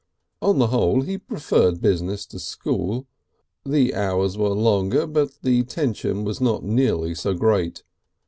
On 0.41 0.57
the 0.57 0.69
whole 0.69 1.01
he 1.01 1.19
preferred 1.19 1.79
business 1.79 2.25
to 2.25 2.39
school; 2.39 3.05
the 3.63 3.93
hours 3.93 4.35
were 4.35 4.49
longer 4.49 5.05
but 5.05 5.37
the 5.43 5.61
tension 5.61 6.23
was 6.23 6.41
not 6.41 6.63
nearly 6.63 7.13
so 7.13 7.35
great. 7.35 7.83